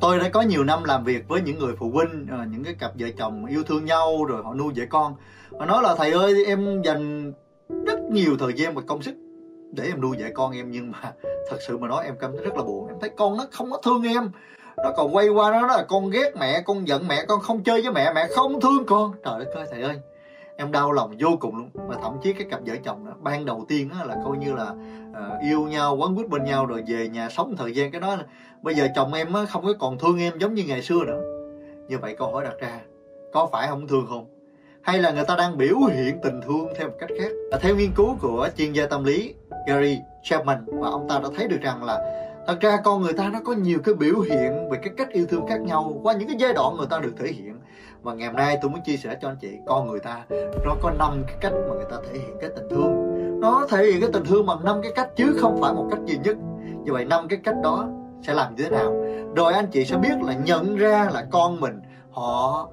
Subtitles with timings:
[0.00, 2.74] tôi đã có nhiều năm làm việc với những người phụ huynh ờ, những cái
[2.74, 5.14] cặp vợ chồng yêu thương nhau rồi họ nuôi dạy con.
[5.58, 7.32] Họ nói là, thầy ơi, em dành
[7.86, 9.14] rất nhiều thời gian và công sức
[9.72, 10.98] để em nuôi dạy con em, nhưng mà
[11.50, 12.88] thật sự mà nói em cảm thấy rất là buồn.
[12.88, 14.30] Em thấy con nó không có thương em.
[14.76, 17.82] Nó còn quay qua nó là con ghét mẹ, con giận mẹ, con không chơi
[17.82, 19.12] với mẹ mẹ không thương con.
[19.24, 20.00] Trời đất ơi, thầy ơi
[20.60, 21.70] em đau lòng vô cùng luôn.
[21.74, 24.54] Và thậm chí cái cặp vợ chồng đó, ban đầu tiên đó là coi như
[24.54, 24.70] là
[25.10, 27.90] uh, yêu nhau quấn quýt bên nhau rồi về nhà sống thời gian.
[27.90, 28.24] Cái đó là,
[28.62, 31.20] bây giờ chồng em á, không có còn thương em giống như ngày xưa nữa.
[31.88, 32.80] Như vậy câu hỏi đặt ra
[33.32, 34.26] có phải không thương không?
[34.82, 37.58] Hay là người ta đang biểu hiện tình thương theo một cách khác?
[37.60, 39.34] Theo nghiên cứu của chuyên gia tâm lý
[39.66, 43.30] Gary Chapman và ông ta đã thấy được rằng là thật ra con người ta
[43.32, 46.28] nó có nhiều cái biểu hiện về cái cách yêu thương khác nhau qua những
[46.28, 47.54] cái giai đoạn người ta được thể hiện
[48.08, 50.24] và ngày hôm nay tôi muốn chia sẻ cho anh chị, con người ta,
[50.64, 52.90] nó có năm cái cách mà người ta thể hiện cái tình thương.
[53.40, 55.98] Nó thể hiện cái tình thương bằng năm cái cách chứ không phải một cách
[56.06, 56.36] duy nhất.
[56.84, 57.88] Như vậy năm cái cách đó
[58.22, 59.04] sẽ làm như thế nào?
[59.36, 62.68] Rồi anh chị sẽ biết là nhận ra là con mình, họ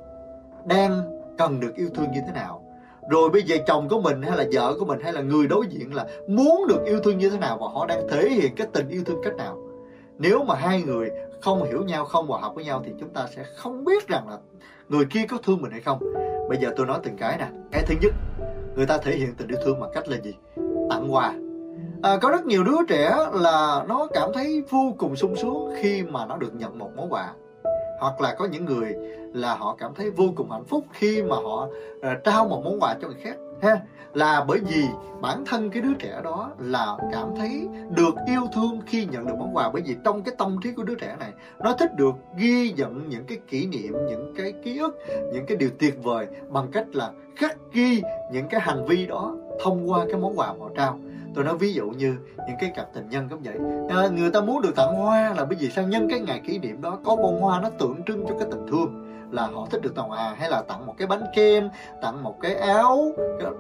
[0.65, 1.01] đang
[1.37, 2.61] cần được yêu thương như thế nào.
[3.09, 5.67] Rồi bây giờ chồng của mình hay là vợ của mình hay là người đối
[5.67, 8.67] diện là muốn được yêu thương như thế nào và họ đang thể hiện cái
[8.73, 9.57] tình yêu thương cách nào?
[10.17, 13.27] Nếu mà hai người không hiểu nhau không hòa hợp với nhau thì chúng ta
[13.35, 14.37] sẽ không biết rằng là
[14.89, 15.99] người kia có thương mình hay không.
[16.49, 17.47] Bây giờ tôi nói từng cái nè.
[17.71, 18.13] Cái thứ nhất
[18.75, 20.33] người ta thể hiện tình yêu thương bằng cách là gì?
[20.89, 21.33] Tặng quà.
[22.03, 26.03] À, có rất nhiều đứa trẻ là nó cảm thấy vô cùng sung sướng khi
[26.03, 27.33] mà nó được nhận một món quà.
[27.99, 28.95] Hoặc là có những người
[29.33, 32.79] là họ cảm thấy vô cùng hạnh phúc khi mà họ uh, trao một món
[32.79, 33.79] quà cho người khác ha?
[34.13, 34.83] Là bởi vì
[35.21, 39.33] bản thân cái đứa trẻ đó là cảm thấy được yêu thương khi nhận được
[39.39, 39.69] món quà.
[39.73, 43.09] Bởi vì trong cái tâm trí của đứa trẻ này nó thích được ghi nhận
[43.09, 44.99] những cái kỷ niệm những cái ký ức
[45.33, 49.35] những cái điều tuyệt vời bằng cách là khắc ghi những cái hành vi đó
[49.63, 50.99] thông qua cái món quà mà họ trao.
[51.35, 53.55] Tôi nói ví dụ như những cái cặp tình nhân cũng vậy.
[53.89, 55.87] À, người ta muốn được tặng hoa là bởi vì sao?
[55.87, 58.67] Nhân cái ngày kỷ niệm đó có bông hoa nó tượng trưng cho cái tình
[58.71, 61.69] thương là họ thích được tặng quà hay là tặng một cái bánh kem,
[62.01, 63.11] tặng một cái áo.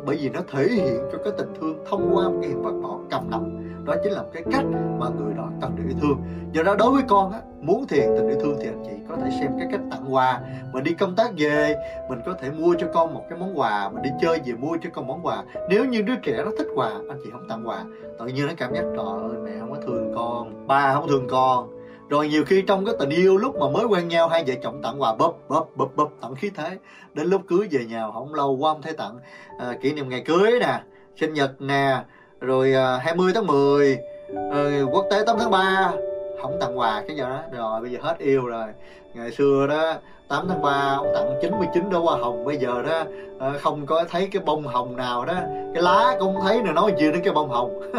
[0.05, 2.73] Bởi vì nó thể hiện cho cái tình thương thông qua một cái hiện vật
[2.83, 3.61] họ cầm nắm.
[3.85, 4.65] Đó chính là một cái cách
[4.99, 6.17] mà người đó cần được yêu thương.
[6.51, 9.15] Do đó đối với con á, muốn thiền tình yêu thương thì anh chị có
[9.15, 10.39] thể xem cái cách tặng quà.
[10.73, 11.75] Mình đi công tác về,
[12.09, 13.89] mình có thể mua cho con một cái món quà.
[13.89, 15.43] Mình đi chơi về mua cho con món quà.
[15.69, 17.83] Nếu như đứa trẻ nó thích quà, anh chị không tặng quà.
[18.19, 21.27] Tự nhiên nó cảm giác, trời ơi, mẹ không có thương con, ba không thương
[21.29, 21.69] con
[22.09, 24.81] rồi nhiều khi trong cái tình yêu lúc mà mới quen nhau hai vợ chồng
[24.83, 26.77] tặng quà bóp bóp bóp bóp tặng khí thế.
[27.13, 29.19] Đến lúc cưới về nhà không lâu qua không thấy tặng
[29.59, 30.79] à, kỷ niệm ngày cưới nè
[31.19, 32.03] sinh nhật nè
[32.41, 35.93] rồi ờ, à, 20 tháng 10 à, ờ, quốc tế 8 tháng 3
[36.41, 37.41] không tặng quà cái giờ đó.
[37.51, 38.67] Rồi bây giờ hết yêu rồi.
[39.13, 39.93] Ngày xưa đó
[40.27, 42.45] 8 tháng 3 ông tặng 99 đóa hoa hồng.
[42.45, 43.03] Bây giờ đó
[43.39, 45.33] ờ, không có thấy cái bông hồng nào đó.
[45.73, 47.81] Cái lá cũng không thấy nữa nói gì đến cái bông hồng.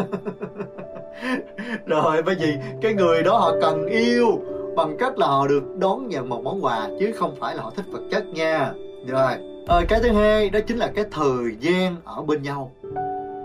[1.85, 4.39] Rồi bởi vì cái người đó họ cần yêu
[4.75, 7.71] bằng cách là họ được đón nhận một món quà chứ không phải là họ
[7.75, 8.71] thích vật chất nha.
[9.07, 9.33] Rồi
[9.67, 12.71] à, cái thứ hai đó chính là cái thời gian ở bên nhau.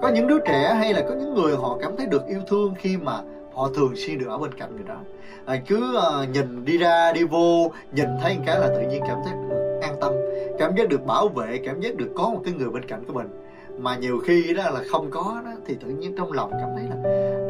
[0.02, 2.74] Có những đứa trẻ hay là có những người họ cảm thấy được yêu thương
[2.78, 3.20] khi mà
[3.54, 4.96] họ thường xuyên được ở bên cạnh người đó.
[5.44, 9.18] À, cứ à, nhìn đi ra đi vô nhìn thấy cái là tự nhiên cảm
[9.24, 9.32] thấy
[9.82, 10.12] an tâm
[10.58, 13.12] cảm giác được bảo vệ cảm giác được có một cái người bên cạnh của
[13.12, 13.28] mình.
[13.78, 16.84] Mà nhiều khi đó là không có đó thì tự nhiên trong lòng cảm thấy
[16.90, 16.96] là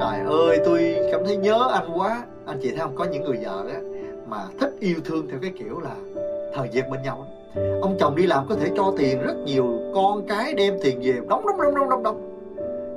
[0.01, 2.97] trời ơi tôi cảm thấy nhớ anh quá anh chị thấy không?
[2.97, 3.81] Có những người vợ á
[4.29, 5.95] mà thích yêu thương theo cái kiểu là
[6.55, 7.63] thời gian bên nhau đó.
[7.83, 11.13] ông chồng đi làm có thể cho tiền rất nhiều con cái đem tiền về
[11.29, 12.29] đóng đóng đóng đóng đóng đóng.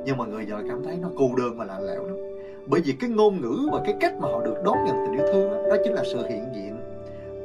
[0.05, 2.34] Nhưng mà người vợ cảm thấy nó cô đơn và lạnh lẽo lắm
[2.67, 5.27] bởi vì cái ngôn ngữ và cái cách mà họ được đón nhận tình yêu
[5.33, 6.77] thương đó, đó chính là sự hiện diện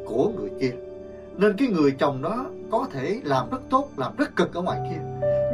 [0.04, 0.72] của người kia.
[1.36, 4.78] Nên cái người chồng đó có thể làm rất tốt làm rất cực ở ngoài
[4.90, 5.00] kia.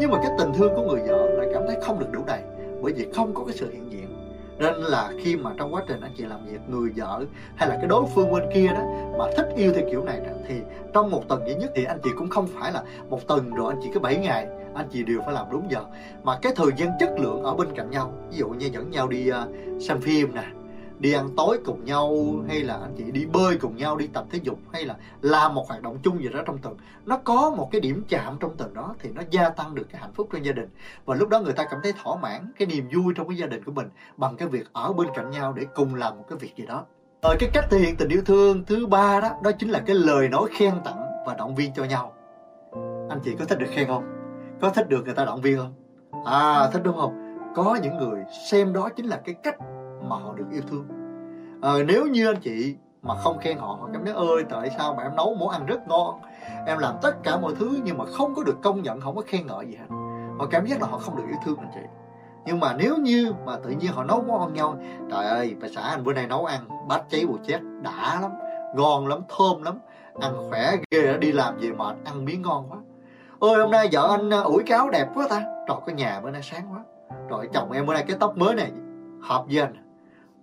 [0.00, 2.40] Nhưng mà cái tình thương của người vợ lại cảm thấy không được đủ đầy
[2.82, 4.15] bởi vì không có cái sự hiện diện
[4.58, 7.24] nên là khi mà trong quá trình anh chị làm việc người vợ
[7.56, 8.82] hay là cái đối phương bên kia đó
[9.18, 10.54] mà thích yêu theo kiểu này thì
[10.94, 13.72] trong một tuần duy nhất thì anh chị cũng không phải là một tuần rồi
[13.72, 15.84] anh chị cứ 7 ngày anh chị đều phải làm đúng giờ.
[16.22, 19.08] Mà cái thời gian chất lượng ở bên cạnh nhau ví dụ như dẫn nhau
[19.08, 20.44] đi uh, xem phim nè
[20.98, 22.16] đi ăn tối cùng nhau,
[22.48, 25.54] hay là anh chị đi bơi cùng nhau, đi tập thể dục, hay là làm
[25.54, 26.76] một hoạt động chung gì đó trong tuần.
[27.06, 30.00] Nó có một cái điểm chạm trong tuần đó thì nó gia tăng được cái
[30.00, 30.68] hạnh phúc trong gia đình.
[31.04, 33.46] Và lúc đó người ta cảm thấy thỏa mãn cái niềm vui trong cái gia
[33.46, 36.38] đình của mình bằng cái việc ở bên cạnh nhau để cùng làm một cái
[36.38, 36.84] việc gì đó.
[37.22, 39.96] Ở cái cách thể hiện tình yêu thương thứ ba đó đó chính là cái
[39.96, 42.12] lời nói khen tặng và động viên cho nhau.
[43.10, 44.04] Anh chị có thích được khen không?
[44.60, 45.74] Có thích được người ta động viên không?
[46.24, 47.38] À thích đúng không?
[47.54, 49.56] Có những người xem đó chính là cái cách
[50.02, 50.95] mà họ được yêu thương
[51.62, 54.94] à, nếu như anh chị mà không khen họ họ cảm thấy ơi tại sao
[54.94, 56.20] mà em nấu món ăn rất ngon
[56.66, 59.22] em làm tất cả mọi thứ nhưng mà không có được công nhận không có
[59.26, 59.86] khen ngợi gì hết.
[60.38, 61.80] Họ cảm giác là họ không được yêu thương anh chị.
[62.46, 64.78] Nhưng mà nếu như mà tự nhiên họ nấu món ăn nhau
[65.10, 68.30] trời ơi bà xã anh bữa nay nấu ăn bát cháy bùa chết đã lắm
[68.74, 69.78] ngon lắm thơm lắm
[70.20, 72.78] ăn khỏe ghê đi làm về mệt ăn miếng ngon quá.
[73.38, 76.30] Ôi hôm nay vợ anh à, ủi cáo đẹp quá ta trời cái nhà bữa
[76.30, 76.80] nay sáng quá
[77.28, 78.70] rồi chồng em bữa nay cái tóc mới này
[79.22, 79.85] hợp với anh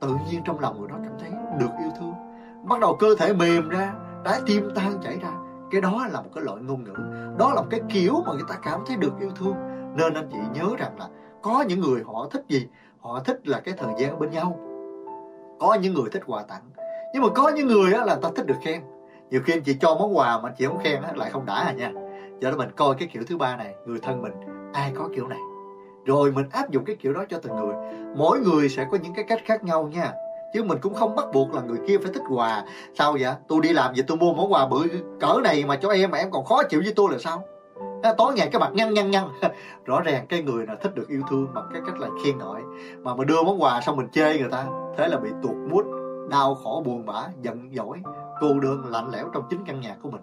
[0.04, 1.30] tự nhiên trong lòng người đó cảm thấy
[1.60, 2.14] được yêu thương.
[2.64, 3.94] Bắt đầu cơ thể mềm ra
[4.26, 5.30] trái tim tan chảy ra.
[5.72, 6.94] Cái đó là một cái loại ngôn ngữ
[7.38, 9.56] đó là một cái kiểu mà người ta cảm thấy được yêu thương.
[9.96, 11.08] Nên anh chị nhớ rằng là
[11.42, 12.68] có những người họ thích gì?
[13.00, 14.60] Họ thích là cái thời gian bên nhau.
[15.60, 16.62] Có những người thích quà tặng.
[17.14, 18.82] Nhưng mà có những người á, là ta thích được khen.
[19.30, 21.46] Nhiều khi anh chị cho món quà mà anh chị không khen á, lại không
[21.46, 21.92] đã à nha.
[22.42, 24.34] Cho nên mình coi cái kiểu thứ ba này người thân mình
[24.74, 25.40] ai có kiểu này?
[26.06, 27.76] Rồi mình áp dụng cái kiểu đó cho từng người.
[28.16, 30.12] Mỗi người sẽ có những cái cách khác nhau nha.
[30.54, 32.64] Chứ mình cũng không bắt buộc là người kia phải thích quà.
[32.98, 33.34] Sao vậy?
[33.48, 34.88] Tôi đi làm vậy tôi mua món quà bự
[35.20, 37.44] cỡ này mà cho em mà em còn khó chịu với tôi là sao?
[38.18, 39.24] Tối ngày cái mặt nhăn nhăn nhăn.
[39.86, 42.62] Rõ ràng cái người nào thích được yêu thương bằng cái cách là khen ngợi.
[42.98, 44.66] Mà mà đưa món quà xong mình chê người ta.
[44.98, 45.86] Thế là bị tuột mút
[46.30, 47.98] đau khổ, buồn bã, giận dỗi.
[48.42, 50.22] Cô đơn lạnh lẽo trong chính căn nhà của mình.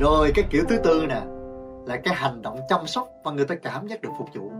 [0.00, 1.20] Rồi cái kiểu thứ tư nè,
[1.86, 4.52] là cái hành động chăm sóc và người ta cảm giác được phục vụ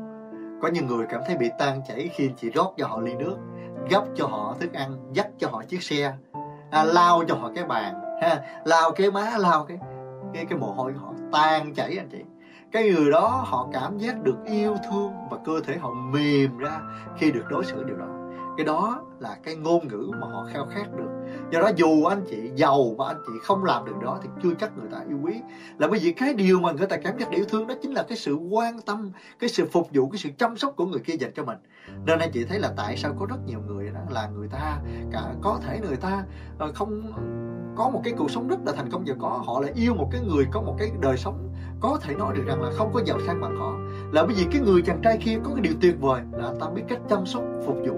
[0.62, 3.36] có những người cảm thấy bị tan chảy khi chị rót cho họ ly nước
[3.90, 6.12] gấp cho họ thức ăn dắt cho họ chiếc xe
[6.70, 9.78] à, lao cho họ cái bàn ha lao cái má lao cái
[10.34, 12.18] cái cái mồ hôi của họ tan chảy anh chị.
[12.72, 16.80] Cái người đó họ cảm giác được yêu thương và cơ thể họ mềm ra
[17.16, 18.06] khi được đối xử điều đó.
[18.56, 21.09] Cái đó là cái ngôn ngữ mà họ khao khát được
[21.50, 24.50] do đó dù anh chị giàu mà anh chị không làm được đó thì chưa
[24.60, 25.34] chắc người ta yêu quý.
[25.78, 28.02] Là bởi vì cái điều mà người ta cảm giác yêu thương đó chính là
[28.02, 31.14] cái sự quan tâm, cái sự phục vụ, cái sự chăm sóc của người kia
[31.14, 31.58] dành cho mình.
[32.06, 34.78] Nên anh chị thấy là tại sao có rất nhiều người đó là người ta
[35.12, 36.24] cả, có thể người ta
[36.58, 37.12] ờ, không
[37.76, 40.08] có một cái cuộc sống rất là thành công và có, họ lại yêu một
[40.12, 41.48] cái người có một cái đời sống
[41.80, 43.78] có thể nói được rằng là không có giàu sang bằng họ.
[44.12, 46.66] Là bởi vì cái người chàng trai kia có cái điều tuyệt vời là ta
[46.74, 47.94] biết cách chăm sóc, phục vụ,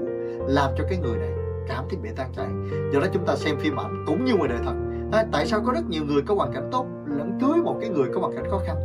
[0.46, 2.46] làm cho cái người này cảm thấy bị tan chảy
[2.92, 4.74] do đó chúng ta xem phim ảnh cũng như ngoài đời thật.
[5.12, 7.90] À, tại sao có rất nhiều người có hoàn cảnh tốt lẫn cưới một cái
[7.90, 8.76] người có hoàn cảnh khó khăn?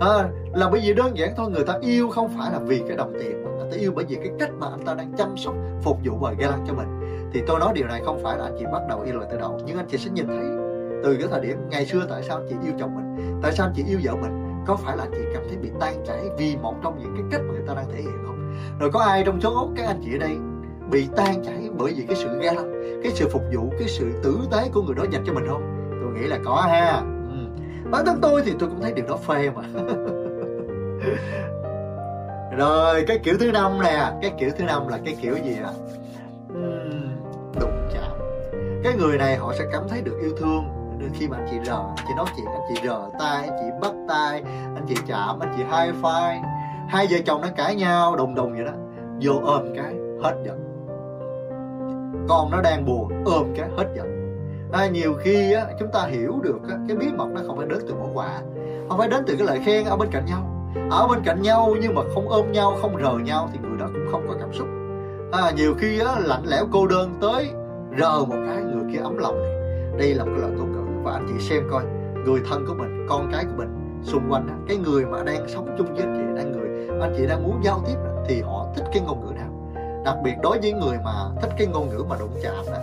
[0.00, 2.96] À, là bởi vì đơn giản thôi người ta yêu không phải là vì cái
[2.96, 5.36] đồng tiền mà người ta yêu bởi vì cái cách mà anh ta đang chăm
[5.36, 6.88] sóc phục vụ và ga lăng cho mình.
[7.32, 9.38] Thì tôi nói điều này không phải là anh chị bắt đầu yêu lời từ
[9.38, 10.44] đầu nhưng anh chị sẽ nhìn thấy
[11.04, 13.84] từ cái thời điểm ngày xưa tại sao chị yêu chồng mình tại sao chị
[13.88, 16.98] yêu vợ mình có phải là chị cảm thấy bị tan chảy vì một trong
[16.98, 18.54] những cái cách mà người ta đang thể hiện không?
[18.80, 20.36] Rồi có ai trong số các anh chị ở đây
[20.90, 22.52] bị tan chảy bởi vì cái sự ga
[23.02, 25.90] cái sự phục vụ cái sự tử tế của người đó dành cho mình không?
[25.90, 27.02] Tôi nghĩ là có ha.
[27.30, 27.36] Ừ.
[27.90, 29.62] bản thân tôi thì tôi cũng thấy điều đó phê mà.
[32.58, 35.72] Rồi cái kiểu thứ năm nè cái kiểu thứ năm là cái kiểu gì à
[37.60, 38.18] đụng chạm.
[38.84, 40.64] Cái người này họ sẽ cảm thấy được yêu thương.
[41.14, 43.66] Khi mà anh chị rờ anh chị nói chuyện anh chị rờ tay anh chị
[43.80, 44.42] bắt tay
[44.74, 46.40] anh chị chạm anh chị hai phai
[46.88, 48.72] hai vợ chồng nó cãi nhau đùng đùng vậy đó.
[49.20, 50.75] Vô ôm cái hết giận
[52.28, 54.16] con nó đang buồn ôm cái hết giận.
[54.72, 57.66] À, nhiều khi á, chúng ta hiểu được á, cái bí mật nó không phải
[57.66, 58.40] đến từ món quà
[58.88, 60.72] không phải đến từ cái lời khen ở bên cạnh nhau.
[60.90, 63.86] Ở bên cạnh nhau nhưng mà không ôm nhau không rờ nhau thì người đó
[63.86, 64.66] cũng không có cảm xúc.
[65.32, 67.50] À, nhiều khi á, lạnh lẽo cô đơn tới
[67.98, 69.56] rờ một cái người kia ấm lòng này
[69.98, 71.84] đây là một cái lời ngôn ngữ và anh chị xem coi
[72.24, 75.74] người thân của mình con cái của mình xung quanh cái người mà đang sống
[75.78, 77.96] chung với anh chị đang người anh chị đang muốn giao tiếp
[78.28, 79.55] thì họ thích cái ngôn ngữ nào?
[80.06, 82.78] Đặc biệt đối với người mà thích cái ngôn ngữ mà đụng chạm đó.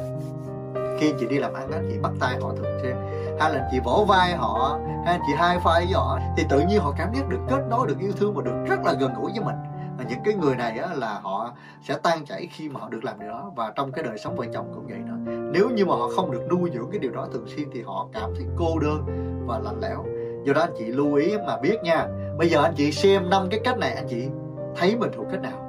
[1.00, 2.96] Khi chị đi làm ăn đó, chị bắt tay họ thường xuyên.
[3.40, 6.80] Hay là chị vỗ vai họ hay chị hai phai với họ thì tự nhiên
[6.80, 9.32] họ cảm giác được kết nối được yêu thương và được rất là gần gũi
[9.32, 9.56] với mình.
[9.98, 11.52] Và những cái người này á, là họ
[11.84, 13.52] sẽ tan chảy khi mà họ được làm điều đó.
[13.56, 16.32] Và trong cái đời sống vợ chồng cũng vậy nữa nếu như mà họ không
[16.32, 19.06] được nuôi dưỡng cái điều đó thường xuyên thì họ cảm thấy cô đơn
[19.48, 20.06] và lạnh lẽo.
[20.44, 22.08] Do đó anh chị lưu ý mà biết nha.
[22.38, 24.28] Bây giờ anh chị xem năm cái cách này anh chị
[24.76, 25.63] thấy mình thuộc cách nào?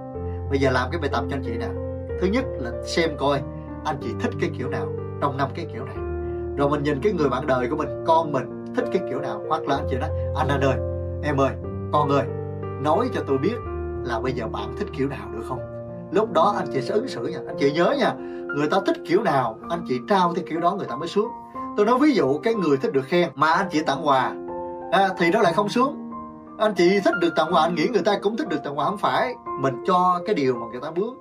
[0.50, 1.68] Bây giờ làm cái bài tập cho anh chị nè.
[2.20, 3.40] Thứ nhất là xem coi
[3.84, 4.86] anh chị thích cái kiểu nào
[5.20, 5.96] trong năm cái kiểu này.
[6.56, 9.42] Rồi mình nhìn cái người bạn đời của mình con mình thích cái kiểu nào?
[9.48, 10.76] Hoặc là anh chị nói anh anh ơi
[11.22, 11.50] em ơi
[11.92, 12.24] con ơi
[12.82, 13.56] nói cho tôi biết
[14.04, 15.60] là bây giờ bạn thích kiểu nào được không?
[16.12, 17.38] Lúc đó anh chị sẽ ứng xử nha.
[17.46, 18.12] Anh chị nhớ nha
[18.56, 21.28] người ta thích kiểu nào anh chị trao theo kiểu đó người ta mới xuống.
[21.76, 24.32] Tôi nói ví dụ cái người thích được khen mà anh chị tặng quà
[24.92, 26.10] à, thì nó lại không xuống.
[26.58, 28.84] Anh chị thích được tặng quà anh nghĩ người ta cũng thích được tặng quà
[28.84, 31.18] không phải mình cho cái điều mà người ta muốn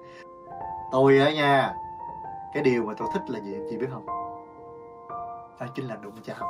[0.92, 1.74] tôi ở nhà
[2.54, 4.06] cái điều mà tôi thích là gì, chị biết không?
[5.60, 6.48] Đó chính là đụng chạm.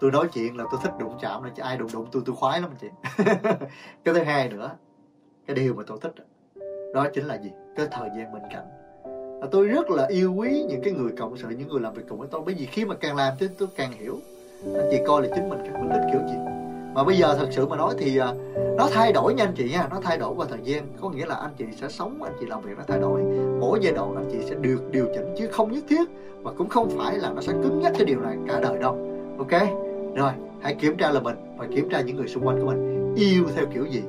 [0.00, 2.60] Tôi nói chuyện là tôi thích đụng chạm, là ai đụng đụng tôi tôi khoái
[2.60, 2.88] lắm chị.
[4.04, 4.70] Cái thứ hai nữa,
[5.46, 6.14] cái điều mà tôi thích
[6.94, 7.50] đó chính là gì?
[7.76, 8.64] Cái thời gian bên cạnh.
[9.50, 12.18] Tôi rất là yêu quý những cái người cộng sự, những người làm việc cùng
[12.18, 12.42] với tôi.
[12.46, 14.18] Bởi vì khi mà càng làm thì tôi càng hiểu.
[14.64, 16.63] Anh chị coi là chính mình, các mình thích kiểu gì
[16.94, 18.32] mà bây giờ thật sự mà nói thì à,
[18.76, 20.86] nó thay đổi nha anh chị nha, nó thay đổi qua thời gian.
[21.00, 23.20] Có nghĩa là anh chị sẽ sống, anh chị làm việc nó thay đổi.
[23.60, 26.04] Mỗi giai đoạn anh chị sẽ được điều chỉnh chứ không nhất thiết
[26.42, 28.98] và cũng không phải là nó sẽ cứng nhắc cái điều này cả đời đâu.
[29.38, 29.62] Ok?
[30.14, 33.14] Rồi, hãy kiểm tra là mình và kiểm tra những người xung quanh của mình.
[33.16, 34.02] Yêu theo kiểu gì?